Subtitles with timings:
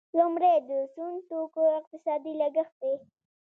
[0.17, 2.93] لومړی د سون توکو اقتصادي لګښت دی.